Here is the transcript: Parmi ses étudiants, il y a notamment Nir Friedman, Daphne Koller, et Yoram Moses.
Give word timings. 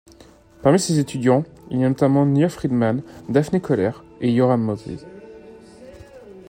Parmi 0.63 0.79
ses 0.79 0.97
étudiants, 0.97 1.43
il 1.69 1.77
y 1.79 1.85
a 1.85 1.87
notamment 1.87 2.25
Nir 2.25 2.49
Friedman, 2.51 3.03
Daphne 3.29 3.61
Koller, 3.61 3.91
et 4.19 4.31
Yoram 4.33 4.59
Moses. 4.63 5.05